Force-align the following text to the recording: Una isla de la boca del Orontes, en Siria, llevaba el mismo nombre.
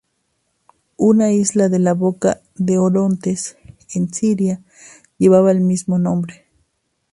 Una 0.97 1.31
isla 1.31 1.69
de 1.69 1.77
la 1.77 1.93
boca 1.93 2.41
del 2.55 2.79
Orontes, 2.79 3.59
en 3.93 4.11
Siria, 4.11 4.59
llevaba 5.19 5.51
el 5.51 5.61
mismo 5.61 5.99
nombre. 5.99 6.47